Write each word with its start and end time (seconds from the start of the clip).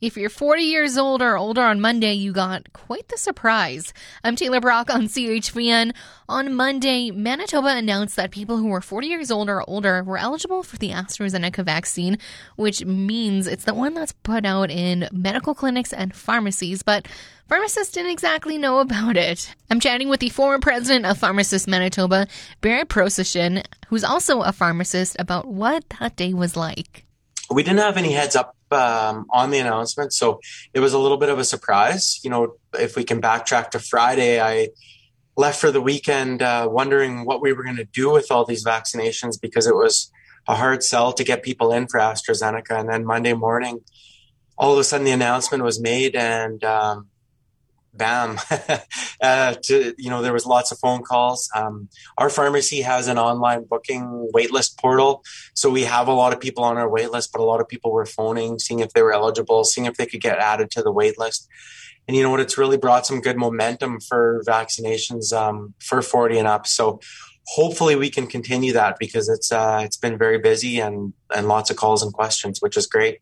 If 0.00 0.16
you're 0.16 0.30
40 0.30 0.62
years 0.62 0.96
old 0.96 1.20
or 1.20 1.36
older 1.36 1.60
on 1.60 1.78
Monday, 1.78 2.14
you 2.14 2.32
got 2.32 2.72
quite 2.72 3.08
the 3.08 3.18
surprise. 3.18 3.92
I'm 4.24 4.34
Taylor 4.34 4.58
Brock 4.58 4.88
on 4.88 5.08
CHVN. 5.08 5.94
On 6.26 6.54
Monday, 6.54 7.10
Manitoba 7.10 7.76
announced 7.76 8.16
that 8.16 8.30
people 8.30 8.56
who 8.56 8.68
were 8.68 8.80
40 8.80 9.08
years 9.08 9.30
old 9.30 9.50
or 9.50 9.62
older 9.68 10.02
were 10.02 10.16
eligible 10.16 10.62
for 10.62 10.78
the 10.78 10.88
AstraZeneca 10.88 11.62
vaccine, 11.66 12.16
which 12.56 12.82
means 12.82 13.46
it's 13.46 13.64
the 13.64 13.74
one 13.74 13.92
that's 13.92 14.12
put 14.12 14.46
out 14.46 14.70
in 14.70 15.06
medical 15.12 15.54
clinics 15.54 15.92
and 15.92 16.14
pharmacies, 16.14 16.82
but 16.82 17.06
pharmacists 17.46 17.92
didn't 17.92 18.12
exactly 18.12 18.56
know 18.56 18.78
about 18.78 19.18
it. 19.18 19.54
I'm 19.68 19.80
chatting 19.80 20.08
with 20.08 20.20
the 20.20 20.30
former 20.30 20.60
president 20.60 21.04
of 21.04 21.18
Pharmacists 21.18 21.68
Manitoba, 21.68 22.26
Barry 22.62 22.86
Procyshyn, 22.86 23.66
who's 23.88 24.04
also 24.04 24.40
a 24.40 24.52
pharmacist, 24.52 25.16
about 25.18 25.46
what 25.46 25.84
that 26.00 26.16
day 26.16 26.32
was 26.32 26.56
like. 26.56 27.04
We 27.50 27.62
didn't 27.62 27.80
have 27.80 27.98
any 27.98 28.12
heads 28.12 28.34
up 28.34 28.56
um, 28.72 29.26
on 29.30 29.50
the 29.50 29.58
announcement. 29.58 30.12
So 30.12 30.40
it 30.74 30.80
was 30.80 30.92
a 30.92 30.98
little 30.98 31.16
bit 31.16 31.28
of 31.28 31.38
a 31.38 31.44
surprise. 31.44 32.20
You 32.22 32.30
know, 32.30 32.54
if 32.74 32.96
we 32.96 33.04
can 33.04 33.20
backtrack 33.20 33.70
to 33.70 33.78
Friday, 33.78 34.40
I 34.40 34.68
left 35.36 35.60
for 35.60 35.70
the 35.70 35.80
weekend 35.80 36.42
uh, 36.42 36.68
wondering 36.70 37.24
what 37.24 37.40
we 37.40 37.52
were 37.52 37.64
going 37.64 37.76
to 37.76 37.84
do 37.84 38.10
with 38.10 38.30
all 38.30 38.44
these 38.44 38.64
vaccinations 38.64 39.40
because 39.40 39.66
it 39.66 39.74
was 39.74 40.10
a 40.48 40.54
hard 40.54 40.82
sell 40.82 41.12
to 41.12 41.24
get 41.24 41.42
people 41.42 41.72
in 41.72 41.86
for 41.86 42.00
AstraZeneca. 42.00 42.78
And 42.78 42.88
then 42.88 43.04
Monday 43.04 43.34
morning, 43.34 43.80
all 44.58 44.72
of 44.72 44.78
a 44.78 44.84
sudden 44.84 45.04
the 45.04 45.12
announcement 45.12 45.62
was 45.62 45.80
made 45.80 46.16
and 46.16 46.62
um, 46.64 47.09
bam. 47.94 48.38
Uh, 49.22 49.54
to 49.62 49.94
you 49.98 50.08
know 50.08 50.22
there 50.22 50.32
was 50.32 50.46
lots 50.46 50.72
of 50.72 50.78
phone 50.78 51.02
calls. 51.02 51.50
Um, 51.54 51.90
our 52.16 52.30
pharmacy 52.30 52.80
has 52.80 53.06
an 53.06 53.18
online 53.18 53.66
booking 53.68 54.30
waitlist 54.34 54.78
portal 54.78 55.22
so 55.52 55.68
we 55.68 55.82
have 55.82 56.08
a 56.08 56.12
lot 56.12 56.32
of 56.32 56.40
people 56.40 56.64
on 56.64 56.78
our 56.78 56.88
waitlist 56.88 57.28
but 57.30 57.42
a 57.42 57.44
lot 57.44 57.60
of 57.60 57.68
people 57.68 57.92
were 57.92 58.06
phoning 58.06 58.58
seeing 58.58 58.80
if 58.80 58.94
they 58.94 59.02
were 59.02 59.12
eligible 59.12 59.62
seeing 59.64 59.86
if 59.86 59.96
they 59.98 60.06
could 60.06 60.22
get 60.22 60.38
added 60.38 60.70
to 60.70 60.82
the 60.82 60.90
waitlist. 60.90 61.48
And 62.08 62.16
you 62.16 62.22
know 62.22 62.30
what 62.30 62.40
it's 62.40 62.56
really 62.56 62.78
brought 62.78 63.06
some 63.06 63.20
good 63.20 63.36
momentum 63.36 64.00
for 64.00 64.42
vaccinations 64.46 65.34
um, 65.34 65.74
for 65.78 66.00
40 66.00 66.38
and 66.38 66.48
up. 66.48 66.66
So 66.66 67.00
hopefully 67.46 67.96
we 67.96 68.10
can 68.10 68.26
continue 68.26 68.72
that 68.72 68.96
because 68.98 69.28
it's 69.28 69.52
uh, 69.52 69.82
it's 69.84 69.96
been 69.96 70.16
very 70.16 70.38
busy 70.38 70.80
and 70.80 71.12
and 71.34 71.46
lots 71.46 71.70
of 71.70 71.76
calls 71.76 72.02
and 72.02 72.12
questions 72.12 72.60
which 72.60 72.76
is 72.76 72.86
great 72.86 73.18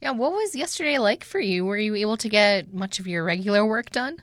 yeah, 0.00 0.12
what 0.12 0.32
was 0.32 0.54
yesterday 0.54 0.98
like 0.98 1.24
for 1.24 1.40
you? 1.40 1.66
Were 1.66 1.76
you 1.76 1.94
able 1.94 2.16
to 2.18 2.28
get 2.28 2.72
much 2.72 2.98
of 2.98 3.06
your 3.06 3.22
regular 3.22 3.66
work 3.66 3.90
done? 3.90 4.22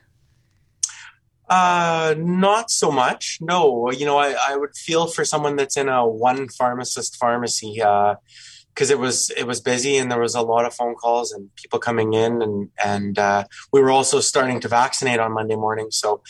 Uh, 1.49 2.15
not 2.17 2.69
so 2.69 2.91
much. 2.91 3.37
No, 3.39 3.89
you 3.91 4.05
know, 4.05 4.17
I, 4.17 4.35
I 4.49 4.57
would 4.57 4.75
feel 4.75 5.07
for 5.07 5.23
someone 5.23 5.55
that's 5.55 5.77
in 5.77 5.87
a 5.87 6.05
one 6.05 6.49
pharmacist 6.49 7.15
pharmacy, 7.17 7.81
uh, 7.81 8.15
cause 8.75 8.89
it 8.89 8.99
was, 8.99 9.29
it 9.37 9.45
was 9.45 9.61
busy 9.61 9.97
and 9.97 10.11
there 10.11 10.19
was 10.19 10.35
a 10.35 10.41
lot 10.41 10.65
of 10.65 10.73
phone 10.73 10.95
calls 10.95 11.31
and 11.31 11.49
people 11.55 11.79
coming 11.79 12.13
in 12.13 12.41
and, 12.41 12.69
and, 12.83 13.17
uh, 13.17 13.45
we 13.71 13.81
were 13.81 13.91
also 13.91 14.19
starting 14.19 14.59
to 14.59 14.67
vaccinate 14.67 15.19
on 15.19 15.31
Monday 15.31 15.55
morning. 15.55 15.87
So, 15.89 16.21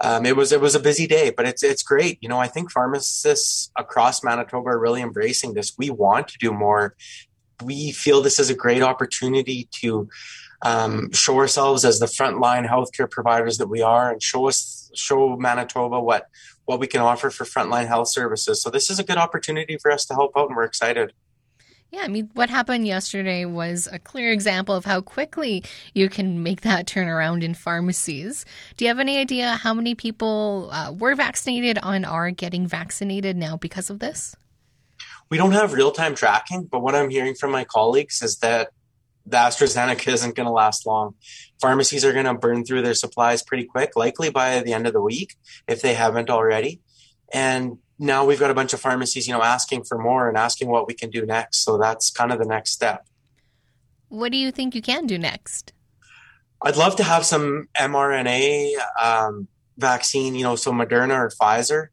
um, 0.00 0.26
it 0.26 0.36
was, 0.36 0.52
it 0.52 0.60
was 0.60 0.74
a 0.74 0.80
busy 0.80 1.06
day, 1.06 1.30
but 1.30 1.46
it's, 1.46 1.62
it's 1.62 1.82
great. 1.82 2.18
You 2.20 2.28
know, 2.28 2.38
I 2.38 2.48
think 2.48 2.72
pharmacists 2.72 3.70
across 3.76 4.24
Manitoba 4.24 4.70
are 4.70 4.78
really 4.78 5.02
embracing 5.02 5.54
this. 5.54 5.74
We 5.78 5.90
want 5.90 6.28
to 6.28 6.38
do 6.38 6.52
more 6.52 6.96
we 7.64 7.92
feel 7.92 8.22
this 8.22 8.38
is 8.38 8.50
a 8.50 8.54
great 8.54 8.82
opportunity 8.82 9.68
to 9.80 10.08
um, 10.62 11.10
show 11.12 11.36
ourselves 11.38 11.84
as 11.84 11.98
the 11.98 12.06
frontline 12.06 12.68
healthcare 12.68 13.10
providers 13.10 13.58
that 13.58 13.68
we 13.68 13.82
are, 13.82 14.12
and 14.12 14.22
show 14.22 14.48
us 14.48 14.90
show 14.94 15.36
Manitoba 15.36 16.00
what 16.00 16.28
what 16.64 16.78
we 16.78 16.86
can 16.86 17.00
offer 17.00 17.30
for 17.30 17.44
frontline 17.44 17.88
health 17.88 18.08
services. 18.08 18.62
So 18.62 18.70
this 18.70 18.88
is 18.90 18.98
a 18.98 19.04
good 19.04 19.16
opportunity 19.16 19.76
for 19.78 19.90
us 19.90 20.04
to 20.06 20.14
help 20.14 20.32
out, 20.36 20.48
and 20.48 20.56
we're 20.56 20.64
excited. 20.64 21.12
Yeah, 21.90 22.02
I 22.04 22.08
mean, 22.08 22.30
what 22.32 22.48
happened 22.48 22.86
yesterday 22.86 23.44
was 23.44 23.86
a 23.92 23.98
clear 23.98 24.32
example 24.32 24.74
of 24.74 24.86
how 24.86 25.02
quickly 25.02 25.62
you 25.92 26.08
can 26.08 26.42
make 26.42 26.62
that 26.62 26.86
turnaround 26.86 27.42
in 27.42 27.52
pharmacies. 27.52 28.46
Do 28.78 28.86
you 28.86 28.88
have 28.88 28.98
any 28.98 29.18
idea 29.18 29.56
how 29.56 29.74
many 29.74 29.94
people 29.94 30.70
uh, 30.72 30.92
were 30.92 31.14
vaccinated 31.14 31.78
and 31.82 32.06
are 32.06 32.30
getting 32.30 32.66
vaccinated 32.66 33.36
now 33.36 33.58
because 33.58 33.90
of 33.90 33.98
this? 33.98 34.34
We 35.32 35.38
don't 35.38 35.52
have 35.52 35.72
real 35.72 35.92
time 35.92 36.14
tracking, 36.14 36.64
but 36.64 36.82
what 36.82 36.94
I'm 36.94 37.08
hearing 37.08 37.34
from 37.34 37.52
my 37.52 37.64
colleagues 37.64 38.20
is 38.20 38.36
that 38.40 38.68
the 39.24 39.38
AstraZeneca 39.38 40.12
isn't 40.12 40.36
going 40.36 40.46
to 40.46 40.52
last 40.52 40.84
long. 40.84 41.14
Pharmacies 41.58 42.04
are 42.04 42.12
going 42.12 42.26
to 42.26 42.34
burn 42.34 42.66
through 42.66 42.82
their 42.82 42.92
supplies 42.92 43.42
pretty 43.42 43.64
quick, 43.64 43.96
likely 43.96 44.28
by 44.28 44.60
the 44.60 44.74
end 44.74 44.86
of 44.86 44.92
the 44.92 45.00
week, 45.00 45.36
if 45.66 45.80
they 45.80 45.94
haven't 45.94 46.28
already. 46.28 46.82
And 47.32 47.78
now 47.98 48.26
we've 48.26 48.38
got 48.38 48.50
a 48.50 48.54
bunch 48.54 48.74
of 48.74 48.80
pharmacies, 48.80 49.26
you 49.26 49.32
know, 49.32 49.42
asking 49.42 49.84
for 49.84 49.96
more 49.96 50.28
and 50.28 50.36
asking 50.36 50.68
what 50.68 50.86
we 50.86 50.92
can 50.92 51.08
do 51.08 51.24
next. 51.24 51.64
So 51.64 51.78
that's 51.78 52.10
kind 52.10 52.30
of 52.30 52.38
the 52.38 52.44
next 52.44 52.72
step. 52.72 53.06
What 54.10 54.32
do 54.32 54.36
you 54.36 54.52
think 54.52 54.74
you 54.74 54.82
can 54.82 55.06
do 55.06 55.16
next? 55.16 55.72
I'd 56.60 56.76
love 56.76 56.96
to 56.96 57.04
have 57.04 57.24
some 57.24 57.68
mRNA 57.74 58.74
um, 59.00 59.48
vaccine, 59.78 60.34
you 60.34 60.42
know, 60.42 60.56
so 60.56 60.72
Moderna 60.72 61.14
or 61.14 61.30
Pfizer 61.30 61.86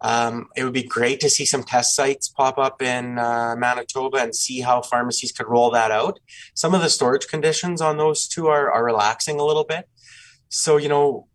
um, 0.00 0.48
it 0.56 0.64
would 0.64 0.72
be 0.72 0.82
great 0.82 1.20
to 1.20 1.30
see 1.30 1.46
some 1.46 1.62
test 1.62 1.94
sites 1.94 2.28
pop 2.28 2.58
up 2.58 2.82
in 2.82 3.18
uh, 3.18 3.54
Manitoba 3.56 4.18
and 4.18 4.34
see 4.34 4.60
how 4.60 4.82
pharmacies 4.82 5.32
could 5.32 5.48
roll 5.48 5.70
that 5.70 5.90
out. 5.90 6.20
Some 6.54 6.74
of 6.74 6.82
the 6.82 6.90
storage 6.90 7.26
conditions 7.26 7.80
on 7.80 7.96
those 7.96 8.26
two 8.26 8.48
are, 8.48 8.70
are 8.70 8.84
relaxing 8.84 9.40
a 9.40 9.44
little 9.44 9.64
bit. 9.64 9.88
So, 10.48 10.76
you 10.76 10.88
know, 10.88 11.28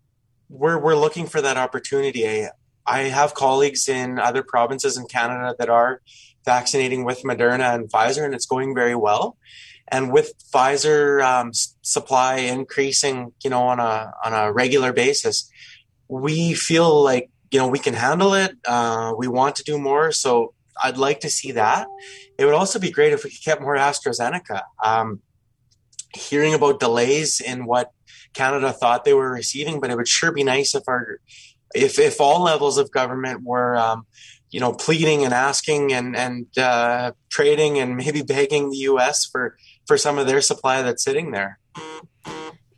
we're, 0.49 0.77
we're 0.77 0.95
looking 0.95 1.25
for 1.25 1.41
that 1.41 1.57
opportunity. 1.57 2.27
I, 2.27 2.49
I 2.85 2.99
have 3.03 3.33
colleagues 3.33 3.87
in 3.87 4.19
other 4.19 4.43
provinces 4.43 4.97
in 4.97 5.05
Canada 5.07 5.55
that 5.57 5.69
are 5.69 6.01
vaccinating 6.45 7.05
with 7.05 7.23
Moderna 7.23 7.75
and 7.75 7.89
Pfizer, 7.89 8.23
and 8.25 8.33
it's 8.33 8.45
going 8.45 8.73
very 8.73 8.95
well. 8.95 9.37
And 9.87 10.11
with 10.11 10.33
Pfizer 10.53 11.23
um, 11.23 11.51
supply 11.81 12.37
increasing, 12.37 13.33
you 13.43 13.49
know, 13.49 13.63
on 13.63 13.79
a 13.79 14.13
on 14.23 14.33
a 14.33 14.53
regular 14.53 14.93
basis, 14.93 15.49
we 16.07 16.53
feel 16.53 17.03
like 17.03 17.29
you 17.51 17.59
know, 17.59 17.67
we 17.67 17.79
can 17.79 17.93
handle 17.93 18.33
it. 18.33 18.55
Uh, 18.65 19.13
we 19.17 19.27
want 19.27 19.55
to 19.57 19.63
do 19.63 19.77
more. 19.79 20.11
So 20.11 20.53
I'd 20.81 20.97
like 20.97 21.21
to 21.21 21.29
see 21.29 21.51
that. 21.53 21.87
It 22.37 22.45
would 22.45 22.53
also 22.53 22.79
be 22.79 22.91
great 22.91 23.13
if 23.13 23.23
we 23.23 23.31
could 23.31 23.43
get 23.43 23.61
more 23.61 23.75
AstraZeneca. 23.75 24.63
Um, 24.83 25.21
hearing 26.15 26.53
about 26.53 26.79
delays 26.79 27.39
in 27.39 27.65
what 27.65 27.91
Canada 28.33 28.71
thought 28.71 29.03
they 29.03 29.13
were 29.13 29.31
receiving, 29.31 29.79
but 29.79 29.89
it 29.89 29.97
would 29.97 30.07
sure 30.07 30.31
be 30.31 30.43
nice 30.43 30.73
if 30.75 30.83
our, 30.87 31.19
if, 31.75 31.99
if 31.99 32.21
all 32.21 32.41
levels 32.43 32.77
of 32.77 32.91
government 32.91 33.43
were, 33.43 33.75
um, 33.75 34.05
you 34.51 34.59
know, 34.59 34.73
pleading 34.73 35.23
and 35.25 35.33
asking 35.33 35.93
and, 35.93 36.15
and, 36.15 36.57
uh, 36.57 37.11
trading 37.29 37.77
and 37.77 37.95
maybe 37.95 38.21
begging 38.23 38.69
the 38.69 38.77
U.S. 38.77 39.25
for, 39.25 39.57
for 39.85 39.97
some 39.97 40.17
of 40.17 40.25
their 40.27 40.41
supply 40.41 40.81
that's 40.81 41.03
sitting 41.03 41.31
there. 41.31 41.59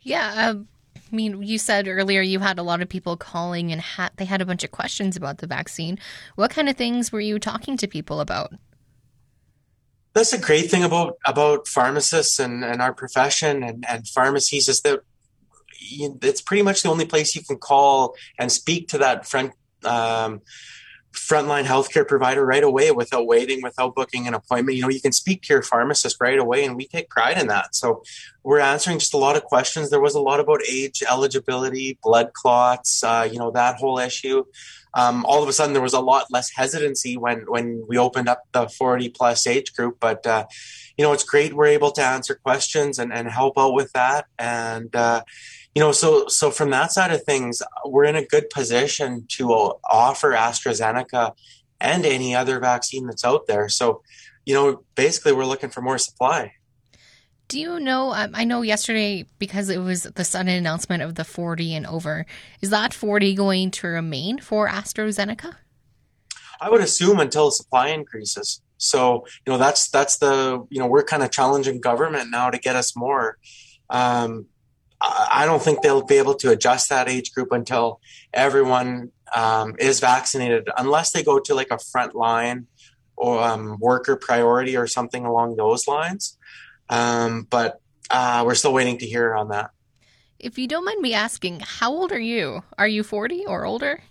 Yeah. 0.02 0.48
Um, 0.48 0.68
I 1.12 1.16
mean, 1.16 1.42
you 1.42 1.58
said 1.58 1.88
earlier 1.88 2.22
you 2.22 2.38
had 2.38 2.58
a 2.58 2.62
lot 2.62 2.80
of 2.80 2.88
people 2.88 3.16
calling 3.18 3.70
and 3.70 3.80
ha- 3.80 4.10
they 4.16 4.24
had 4.24 4.40
a 4.40 4.46
bunch 4.46 4.64
of 4.64 4.70
questions 4.70 5.14
about 5.14 5.38
the 5.38 5.46
vaccine. 5.46 5.98
What 6.36 6.50
kind 6.50 6.70
of 6.70 6.76
things 6.76 7.12
were 7.12 7.20
you 7.20 7.38
talking 7.38 7.76
to 7.76 7.86
people 7.86 8.20
about? 8.20 8.54
That's 10.14 10.32
a 10.32 10.38
great 10.38 10.70
thing 10.70 10.84
about 10.84 11.16
about 11.26 11.68
pharmacists 11.68 12.38
and, 12.38 12.64
and 12.64 12.80
our 12.82 12.92
profession 12.92 13.62
and, 13.62 13.84
and 13.88 14.08
pharmacies 14.08 14.68
is 14.68 14.80
that 14.82 15.00
you, 15.78 16.18
it's 16.22 16.40
pretty 16.40 16.62
much 16.62 16.82
the 16.82 16.90
only 16.90 17.06
place 17.06 17.34
you 17.34 17.42
can 17.42 17.58
call 17.58 18.14
and 18.38 18.50
speak 18.50 18.88
to 18.88 18.98
that 18.98 19.26
front 19.26 19.52
um, 19.84 20.40
frontline 21.12 21.64
healthcare 21.64 22.06
provider 22.06 22.44
right 22.44 22.62
away 22.62 22.90
without 22.90 23.26
waiting, 23.26 23.62
without 23.62 23.94
booking 23.94 24.26
an 24.26 24.34
appointment. 24.34 24.76
You 24.76 24.82
know, 24.82 24.88
you 24.90 25.00
can 25.00 25.12
speak 25.12 25.42
to 25.42 25.54
your 25.54 25.62
pharmacist 25.62 26.16
right 26.20 26.38
away, 26.38 26.64
and 26.64 26.76
we 26.76 26.86
take 26.86 27.08
pride 27.08 27.38
in 27.38 27.46
that. 27.48 27.74
So 27.74 28.02
we're 28.42 28.60
answering 28.60 28.98
just 28.98 29.14
a 29.14 29.18
lot 29.18 29.36
of 29.36 29.44
questions. 29.44 29.90
There 29.90 30.00
was 30.00 30.14
a 30.14 30.20
lot 30.20 30.40
about 30.40 30.60
age 30.68 31.02
eligibility, 31.08 31.98
blood 32.02 32.32
clots, 32.32 33.04
uh, 33.04 33.28
you 33.30 33.38
know, 33.38 33.50
that 33.52 33.76
whole 33.76 33.98
issue. 33.98 34.44
Um, 34.94 35.24
all 35.26 35.42
of 35.42 35.48
a 35.48 35.52
sudden, 35.52 35.72
there 35.72 35.82
was 35.82 35.94
a 35.94 36.00
lot 36.00 36.26
less 36.30 36.50
hesitancy 36.54 37.16
when 37.16 37.40
when 37.46 37.84
we 37.88 37.96
opened 37.96 38.28
up 38.28 38.42
the 38.52 38.68
40 38.68 39.08
plus 39.10 39.46
age 39.46 39.74
group. 39.74 39.98
But 40.00 40.26
uh, 40.26 40.46
you 40.96 41.04
know, 41.04 41.12
it's 41.12 41.24
great 41.24 41.54
we're 41.54 41.66
able 41.66 41.92
to 41.92 42.02
answer 42.02 42.34
questions 42.34 42.98
and, 42.98 43.12
and 43.12 43.28
help 43.28 43.58
out 43.58 43.74
with 43.74 43.92
that. 43.92 44.26
And 44.38 44.94
uh, 44.94 45.22
you 45.74 45.80
know, 45.80 45.92
so 45.92 46.26
so 46.28 46.50
from 46.50 46.70
that 46.70 46.92
side 46.92 47.12
of 47.12 47.24
things, 47.24 47.62
we're 47.84 48.04
in 48.04 48.16
a 48.16 48.24
good 48.24 48.50
position 48.50 49.24
to 49.30 49.52
offer 49.90 50.32
AstraZeneca 50.32 51.34
and 51.80 52.04
any 52.04 52.34
other 52.34 52.60
vaccine 52.60 53.06
that's 53.06 53.24
out 53.24 53.46
there. 53.46 53.68
So, 53.68 54.02
you 54.44 54.54
know, 54.54 54.84
basically, 54.94 55.32
we're 55.32 55.46
looking 55.46 55.70
for 55.70 55.80
more 55.80 55.98
supply. 55.98 56.52
Do 57.48 57.58
you 57.58 57.80
know? 57.80 58.12
Um, 58.12 58.30
I 58.34 58.44
know 58.44 58.62
yesterday 58.62 59.26
because 59.38 59.68
it 59.68 59.78
was 59.78 60.04
the 60.04 60.24
sudden 60.24 60.48
announcement 60.48 61.02
of 61.02 61.16
the 61.16 61.24
40 61.24 61.74
and 61.74 61.86
over. 61.86 62.26
Is 62.60 62.70
that 62.70 62.94
40 62.94 63.34
going 63.34 63.70
to 63.72 63.88
remain 63.88 64.38
for 64.38 64.68
AstraZeneca? 64.68 65.56
I 66.60 66.70
would 66.70 66.80
assume 66.80 67.18
until 67.18 67.50
supply 67.50 67.88
increases. 67.88 68.62
So 68.78 69.26
you 69.46 69.52
know 69.52 69.58
that's 69.58 69.88
that's 69.88 70.18
the 70.18 70.66
you 70.70 70.80
know 70.80 70.86
we're 70.86 71.04
kind 71.04 71.22
of 71.22 71.30
challenging 71.30 71.80
government 71.80 72.30
now 72.30 72.50
to 72.50 72.58
get 72.58 72.76
us 72.76 72.96
more. 72.96 73.38
Um, 73.90 74.46
I 75.02 75.44
don't 75.46 75.60
think 75.60 75.82
they'll 75.82 76.04
be 76.04 76.18
able 76.18 76.34
to 76.36 76.50
adjust 76.50 76.88
that 76.90 77.08
age 77.08 77.34
group 77.34 77.50
until 77.50 78.00
everyone 78.32 79.10
um, 79.34 79.74
is 79.78 79.98
vaccinated, 79.98 80.68
unless 80.76 81.10
they 81.10 81.24
go 81.24 81.40
to 81.40 81.54
like 81.54 81.70
a 81.70 81.76
frontline 81.76 82.66
or 83.16 83.42
um, 83.42 83.78
worker 83.80 84.16
priority 84.16 84.76
or 84.76 84.86
something 84.86 85.24
along 85.26 85.56
those 85.56 85.88
lines. 85.88 86.38
Um, 86.88 87.46
but 87.50 87.80
uh, 88.10 88.44
we're 88.46 88.54
still 88.54 88.72
waiting 88.72 88.98
to 88.98 89.06
hear 89.06 89.34
on 89.34 89.48
that. 89.48 89.70
If 90.38 90.58
you 90.58 90.68
don't 90.68 90.84
mind 90.84 91.00
me 91.00 91.14
asking, 91.14 91.60
how 91.60 91.92
old 91.92 92.12
are 92.12 92.18
you? 92.18 92.62
Are 92.78 92.88
you 92.88 93.02
40 93.02 93.46
or 93.46 93.64
older? 93.64 94.02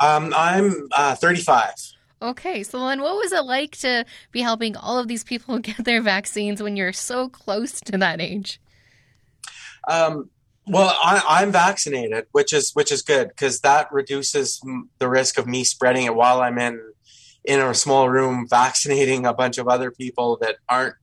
Um, 0.00 0.32
I'm 0.36 0.88
uh, 0.92 1.14
35. 1.14 1.70
Okay, 2.22 2.62
so 2.62 2.86
then 2.86 3.00
what 3.00 3.16
was 3.16 3.32
it 3.32 3.44
like 3.44 3.76
to 3.78 4.04
be 4.30 4.42
helping 4.42 4.76
all 4.76 4.98
of 4.98 5.08
these 5.08 5.24
people 5.24 5.58
get 5.60 5.84
their 5.84 6.02
vaccines 6.02 6.62
when 6.62 6.76
you're 6.76 6.92
so 6.92 7.28
close 7.28 7.80
to 7.80 7.98
that 7.98 8.20
age? 8.20 8.60
Um, 9.88 10.30
well, 10.66 10.96
I, 11.02 11.42
am 11.42 11.52
vaccinated, 11.52 12.26
which 12.32 12.52
is 12.52 12.72
which 12.74 12.92
is 12.92 13.02
good 13.02 13.28
because 13.28 13.60
that 13.60 13.90
reduces 13.90 14.60
the 14.98 15.08
risk 15.08 15.38
of 15.38 15.46
me 15.46 15.64
spreading 15.64 16.04
it 16.04 16.14
while 16.14 16.40
I'm 16.42 16.58
in 16.58 16.80
in 17.44 17.60
a 17.60 17.74
small 17.74 18.08
room 18.08 18.46
vaccinating 18.48 19.26
a 19.26 19.32
bunch 19.32 19.58
of 19.58 19.66
other 19.66 19.90
people 19.90 20.38
that 20.42 20.56
aren't 20.68 20.94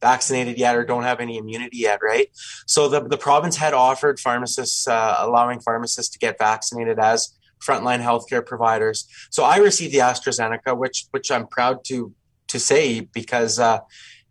vaccinated 0.00 0.58
yet 0.58 0.76
or 0.76 0.84
don't 0.84 1.02
have 1.02 1.20
any 1.20 1.38
immunity 1.38 1.78
yet, 1.78 2.00
right? 2.02 2.28
So 2.66 2.88
the, 2.88 3.00
the 3.00 3.18
province 3.18 3.56
had 3.56 3.74
offered 3.74 4.20
pharmacists, 4.20 4.86
uh, 4.86 5.16
allowing 5.18 5.60
pharmacists 5.60 6.12
to 6.12 6.18
get 6.18 6.38
vaccinated 6.38 6.98
as 6.98 7.34
frontline 7.66 8.00
healthcare 8.00 8.44
providers. 8.44 9.08
So 9.30 9.42
I 9.42 9.56
received 9.56 9.92
the 9.92 9.98
AstraZeneca, 9.98 10.76
which 10.76 11.06
which 11.10 11.30
I'm 11.30 11.46
proud 11.46 11.84
to 11.86 12.14
to 12.48 12.58
say 12.58 13.00
because 13.00 13.58
uh, 13.58 13.80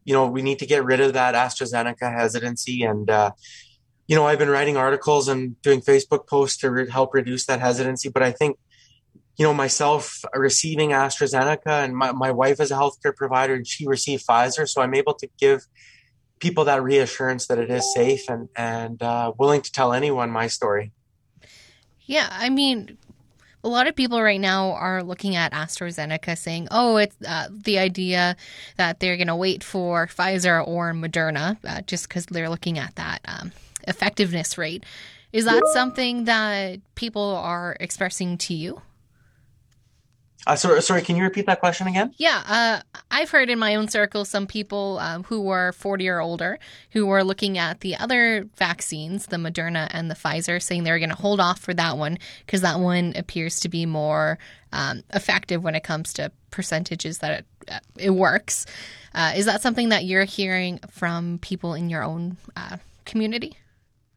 you 0.08 0.14
know 0.14 0.26
we 0.26 0.42
need 0.42 0.58
to 0.60 0.66
get 0.66 0.84
rid 0.84 1.00
of 1.00 1.14
that 1.14 1.36
AstraZeneca 1.36 2.12
hesitancy 2.12 2.84
and. 2.84 3.10
Uh, 3.10 3.32
you 4.10 4.16
know, 4.16 4.26
I've 4.26 4.40
been 4.40 4.50
writing 4.50 4.78
articles 4.78 5.28
and 5.28 5.62
doing 5.62 5.82
Facebook 5.82 6.28
posts 6.28 6.60
to 6.60 6.72
re- 6.72 6.90
help 6.90 7.14
reduce 7.14 7.46
that 7.48 7.60
hesitancy. 7.60 8.08
But 8.08 8.24
I 8.24 8.32
think 8.32 8.58
you 9.38 9.46
know, 9.46 9.54
myself 9.54 10.26
receiving 10.34 10.90
AstraZeneca 10.90 11.84
and 11.86 11.96
my, 11.96 12.12
my 12.12 12.32
wife 12.32 12.60
is 12.60 12.72
a 12.72 12.76
healthcare 12.76 13.16
provider 13.16 13.54
and 13.54 13.68
she 13.68 13.88
received 13.88 14.26
Pfizer. 14.26 14.68
So 14.68 14.82
I'm 14.82 14.96
able 14.96 15.14
to 15.16 15.30
give 15.40 15.68
people 16.40 16.66
that 16.66 16.82
reassurance 16.82 17.48
that 17.48 17.60
it 17.60 17.70
is 17.70 17.94
safe 17.94 18.28
and, 18.30 18.50
and 18.56 19.02
uh, 19.02 19.34
willing 19.38 19.62
to 19.62 19.72
tell 19.72 19.94
anyone 19.94 20.32
my 20.32 20.48
story. 20.48 20.92
Yeah. 22.06 22.30
I 22.32 22.50
mean, 22.50 22.98
a 23.68 23.70
lot 23.70 23.86
of 23.86 23.98
people 23.98 24.22
right 24.22 24.40
now 24.40 24.72
are 24.72 25.04
looking 25.04 25.36
at 25.36 25.52
AstraZeneca 25.52 26.38
saying, 26.38 26.70
oh, 26.72 26.96
it's 26.96 27.16
uh, 27.28 27.50
the 27.52 27.80
idea 27.80 28.38
that 28.78 29.02
they're 29.02 29.18
going 29.18 29.28
to 29.28 29.36
wait 29.36 29.62
for 29.62 30.08
Pfizer 30.08 30.66
or 30.66 30.94
Moderna 30.94 31.58
uh, 31.68 31.82
just 31.82 32.08
because 32.08 32.26
they're 32.28 32.50
looking 32.50 32.80
at 32.80 32.96
that 32.96 33.20
um, 33.26 33.52
effectiveness 33.86 34.58
rate. 34.58 34.86
Is 35.34 35.44
that 35.44 35.62
something 35.74 36.24
that 36.24 36.80
people 36.96 37.36
are 37.36 37.76
expressing 37.82 38.38
to 38.38 38.54
you? 38.54 38.82
Uh, 40.46 40.56
sorry, 40.56 40.82
sorry, 40.82 41.02
can 41.02 41.16
you 41.16 41.24
repeat 41.24 41.46
that 41.46 41.60
question 41.60 41.88
again? 41.88 42.14
Yeah, 42.18 42.44
uh, 42.48 43.00
I've 43.12 43.30
heard 43.30 43.50
in 43.50 43.60
my 43.60 43.76
own 43.76 43.88
circle 43.88 44.24
some 44.24 44.48
people 44.48 45.00
um, 45.00 45.24
who 45.24 45.42
were 45.42 45.72
40 45.74 46.08
or 46.08 46.22
older 46.22 46.60
who 46.92 47.06
were 47.06 47.24
looking 47.24 47.58
at 47.58 47.82
the 47.82 47.98
other 47.98 48.48
vaccines, 48.56 49.26
the 49.26 49.38
Moderna 49.38 49.88
and 49.92 50.10
the 50.10 50.16
Pfizer, 50.16 50.62
saying 50.62 50.84
they're 50.84 51.00
going 51.00 51.10
to 51.10 51.16
hold 51.16 51.40
off 51.40 51.60
for 51.60 51.74
that 51.74 51.98
one 51.98 52.18
because 52.46 52.62
that 52.62 52.80
one 52.80 53.14
appears 53.16 53.60
to 53.62 53.70
be 53.70 53.86
more 53.86 54.38
um, 54.72 55.04
effective 55.14 55.64
when 55.64 55.76
it 55.76 55.84
comes 55.84 56.14
to 56.14 56.32
percentages 56.52 57.18
that 57.20 57.40
it, 57.40 57.46
uh, 57.72 57.80
it 57.98 58.12
works. 58.12 58.66
Uh, 59.14 59.34
is 59.36 59.46
that 59.46 59.62
something 59.62 59.90
that 59.90 60.06
you're 60.06 60.26
hearing 60.26 60.80
from 60.90 61.40
people 61.40 61.74
in 61.74 61.90
your 61.90 62.04
own 62.04 62.38
uh, 62.56 62.78
community? 63.06 63.58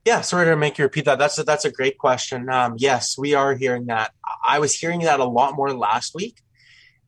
Yeah, 0.04 0.22
sorry 0.22 0.46
to 0.46 0.56
make 0.56 0.78
you 0.78 0.84
repeat 0.84 1.04
that. 1.04 1.18
That's 1.18 1.38
a, 1.38 1.44
that's 1.44 1.64
a 1.64 1.70
great 1.70 1.98
question. 1.98 2.48
Um, 2.48 2.76
yes, 2.78 3.18
we 3.18 3.34
are 3.34 3.54
hearing 3.54 3.86
that. 3.86 4.12
I 4.42 4.58
was 4.58 4.74
hearing 4.74 5.00
that 5.00 5.20
a 5.20 5.24
lot 5.24 5.54
more 5.54 5.72
last 5.74 6.14
week. 6.14 6.40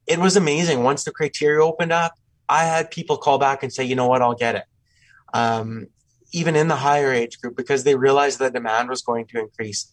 It 0.07 0.19
was 0.19 0.37
amazing. 0.37 0.83
Once 0.83 1.05
the 1.05 1.11
criteria 1.11 1.65
opened 1.65 1.93
up, 1.93 2.13
I 2.49 2.65
had 2.65 2.91
people 2.91 3.17
call 3.17 3.39
back 3.39 3.63
and 3.63 3.73
say, 3.73 3.85
"You 3.85 3.95
know 3.95 4.09
what? 4.09 4.21
I'll 4.21 4.35
get 4.35 4.57
it." 4.57 4.65
Um, 5.33 5.87
even 6.33 6.55
in 6.55 6.69
the 6.69 6.77
higher 6.77 7.13
age 7.13 7.41
group, 7.41 7.57
because 7.57 7.85
they 7.85 7.95
realized 7.95 8.39
the 8.39 8.51
demand 8.51 8.91
was 8.91 9.01
going 9.01 9.27
to 9.29 9.41
increase. 9.41 9.91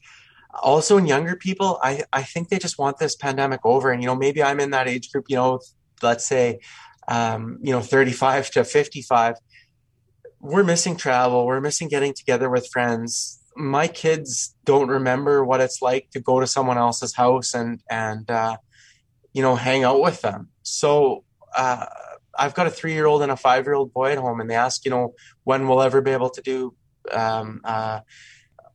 Also, 0.61 0.97
in 0.97 1.05
younger 1.05 1.35
people, 1.35 1.79
I 1.81 2.03
I 2.11 2.23
think 2.23 2.49
they 2.49 2.59
just 2.59 2.77
want 2.77 2.97
this 2.97 3.15
pandemic 3.15 3.61
over. 3.63 3.91
And 3.91 4.01
you 4.01 4.07
know, 4.07 4.15
maybe 4.15 4.43
I'm 4.43 4.59
in 4.59 4.71
that 4.71 4.89
age 4.89 5.11
group. 5.11 5.25
You 5.29 5.37
know, 5.37 5.59
let's 6.01 6.25
say, 6.25 6.59
um, 7.07 7.59
you 7.61 7.71
know, 7.71 7.81
35 7.81 8.51
to 8.51 8.63
55 8.65 9.35
we're 10.39 10.63
missing 10.63 10.95
travel. 10.95 11.45
We're 11.45 11.61
missing 11.61 11.87
getting 11.87 12.13
together 12.13 12.49
with 12.49 12.69
friends. 12.71 13.39
My 13.55 13.87
kids 13.87 14.55
don't 14.65 14.87
remember 14.87 15.43
what 15.43 15.59
it's 15.59 15.81
like 15.81 16.09
to 16.11 16.19
go 16.19 16.39
to 16.39 16.47
someone 16.47 16.77
else's 16.77 17.13
house 17.15 17.53
and 17.53 17.81
and 17.89 18.29
uh, 18.29 18.57
you 19.33 19.41
know 19.41 19.55
hang 19.55 19.83
out 19.83 20.01
with 20.01 20.21
them. 20.21 20.49
So 20.63 21.23
uh, 21.55 21.85
I've 22.37 22.53
got 22.53 22.67
a 22.67 22.71
three 22.71 22.93
year 22.93 23.05
old 23.05 23.21
and 23.21 23.31
a 23.31 23.35
five 23.35 23.65
year 23.65 23.73
old 23.73 23.93
boy 23.93 24.11
at 24.11 24.17
home, 24.17 24.39
and 24.39 24.49
they 24.49 24.55
ask, 24.55 24.85
you 24.85 24.91
know, 24.91 25.13
when 25.43 25.67
we'll 25.67 25.81
ever 25.81 26.01
be 26.01 26.11
able 26.11 26.29
to 26.29 26.41
do 26.41 26.73
um, 27.11 27.61
uh, 27.63 27.99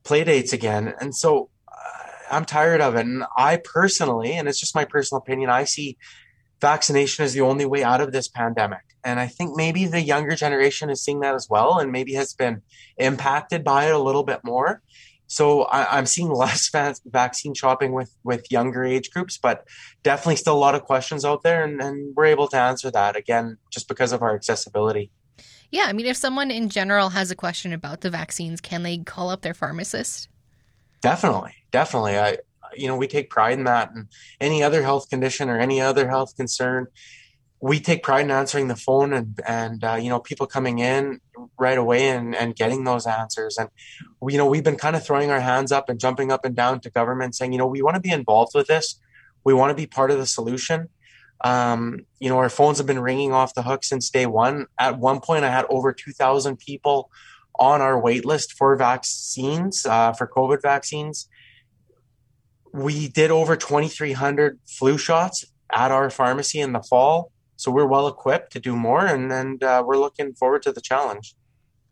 play 0.03 0.23
dates 0.23 0.53
again. 0.53 0.93
And 1.01 1.15
so 1.15 1.49
uh, 1.67 2.07
I'm 2.31 2.45
tired 2.45 2.81
of 2.81 2.95
it. 2.95 3.05
And 3.05 3.23
I 3.35 3.57
personally, 3.57 4.33
and 4.33 4.47
it's 4.47 4.59
just 4.59 4.75
my 4.75 4.85
personal 4.85 5.19
opinion, 5.19 5.49
I 5.49 5.63
see 5.63 5.97
vaccination 6.61 7.25
is 7.25 7.33
the 7.33 7.41
only 7.41 7.65
way 7.65 7.83
out 7.83 8.01
of 8.01 8.11
this 8.11 8.27
pandemic. 8.27 8.84
And 9.05 9.19
I 9.19 9.27
think 9.27 9.55
maybe 9.55 9.85
the 9.85 10.01
younger 10.01 10.35
generation 10.35 10.89
is 10.89 11.03
seeing 11.03 11.19
that 11.19 11.35
as 11.35 11.47
well 11.49 11.77
and 11.77 11.91
maybe 11.91 12.13
has 12.15 12.33
been 12.33 12.63
impacted 12.97 13.63
by 13.63 13.85
it 13.85 13.93
a 13.93 13.99
little 13.99 14.23
bit 14.23 14.41
more. 14.43 14.81
So 15.27 15.63
I, 15.63 15.97
am 15.97 16.07
seeing 16.07 16.29
less 16.33 16.71
vaccine 17.05 17.53
shopping 17.53 17.93
with, 17.93 18.15
with 18.23 18.51
younger 18.51 18.83
age 18.83 19.11
groups, 19.11 19.37
but 19.37 19.67
definitely 20.03 20.37
still 20.37 20.55
a 20.55 20.59
lot 20.59 20.75
of 20.75 20.83
questions 20.83 21.23
out 21.23 21.43
there. 21.43 21.63
And, 21.63 21.81
and 21.81 22.15
we're 22.15 22.25
able 22.25 22.47
to 22.49 22.57
answer 22.57 22.89
that 22.91 23.15
again, 23.15 23.57
just 23.69 23.87
because 23.87 24.11
of 24.11 24.23
our 24.23 24.35
accessibility. 24.35 25.11
Yeah. 25.71 25.85
I 25.87 25.93
mean, 25.93 26.07
if 26.07 26.17
someone 26.17 26.49
in 26.49 26.69
general 26.69 27.09
has 27.09 27.29
a 27.29 27.35
question 27.35 27.73
about 27.73 28.01
the 28.01 28.09
vaccines, 28.09 28.59
can 28.59 28.83
they 28.83 28.97
call 28.97 29.29
up 29.29 29.41
their 29.41 29.53
pharmacist? 29.53 30.29
Definitely. 31.01 31.53
Definitely. 31.71 32.17
I, 32.17 32.37
you 32.75 32.87
know, 32.87 32.95
we 32.95 33.07
take 33.07 33.29
pride 33.29 33.57
in 33.57 33.65
that. 33.65 33.91
And 33.91 34.07
any 34.41 34.63
other 34.63 34.81
health 34.81 35.09
condition 35.09 35.49
or 35.49 35.59
any 35.59 35.79
other 35.79 36.07
health 36.07 36.35
concern, 36.35 36.87
we 37.65 37.79
take 37.79 38.03
pride 38.03 38.25
in 38.25 38.29
answering 38.29 38.67
the 38.67 38.75
phone 38.75 39.11
and 39.11 39.39
and 39.47 39.83
uh, 39.83 39.95
you 39.95 40.07
know 40.07 40.19
people 40.19 40.45
coming 40.45 40.77
in 40.77 41.19
right 41.57 41.79
away 41.79 42.09
and 42.09 42.35
and 42.35 42.55
getting 42.55 42.83
those 42.83 43.07
answers. 43.07 43.57
And 43.57 43.69
we, 44.21 44.33
you 44.33 44.37
know 44.37 44.45
we've 44.45 44.63
been 44.63 44.75
kind 44.75 44.95
of 44.95 45.03
throwing 45.03 45.31
our 45.31 45.39
hands 45.39 45.71
up 45.71 45.89
and 45.89 45.99
jumping 45.99 46.31
up 46.31 46.45
and 46.45 46.55
down 46.55 46.79
to 46.81 46.91
government 46.91 47.33
saying 47.33 47.53
you 47.53 47.57
know 47.57 47.65
we 47.65 47.81
want 47.81 47.95
to 47.95 48.01
be 48.01 48.11
involved 48.11 48.51
with 48.53 48.67
this. 48.67 49.01
We 49.43 49.55
want 49.55 49.71
to 49.71 49.75
be 49.75 49.87
part 49.87 50.11
of 50.11 50.19
the 50.19 50.27
solution. 50.27 50.89
Um, 51.43 52.01
you 52.19 52.29
know 52.29 52.37
our 52.37 52.49
phones 52.49 52.77
have 52.77 52.85
been 52.85 52.99
ringing 52.99 53.33
off 53.33 53.55
the 53.55 53.63
hook 53.63 53.83
since 53.83 54.11
day 54.11 54.27
one. 54.27 54.67
At 54.77 54.99
one 54.99 55.19
point 55.19 55.43
i 55.43 55.49
had 55.49 55.65
over 55.67 55.91
2000 55.91 56.59
people 56.59 57.09
on 57.57 57.81
our 57.81 57.99
wait 57.99 58.25
list 58.25 58.53
for 58.53 58.75
vaccines 58.75 59.87
uh, 59.87 60.13
for 60.13 60.27
covid 60.27 60.61
vaccines. 60.61 61.27
We 62.71 63.07
did 63.07 63.31
over 63.31 63.55
2,300 63.55 64.59
flu 64.67 64.99
shots 64.99 65.45
at 65.73 65.89
our 65.89 66.11
pharmacy 66.11 66.59
in 66.59 66.73
the 66.73 66.83
fall. 66.83 67.31
So 67.55 67.71
we're 67.71 67.87
well 67.87 68.07
equipped 68.07 68.51
to 68.53 68.59
do 68.59 68.75
more, 68.75 69.05
and, 69.05 69.31
and 69.31 69.63
uh, 69.63 69.83
we're 69.85 69.97
looking 69.97 70.33
forward 70.33 70.63
to 70.63 70.71
the 70.71 70.81
challenge. 70.81 71.35